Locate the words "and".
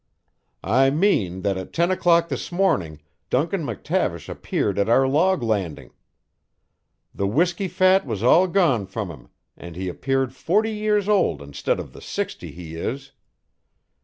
9.55-9.75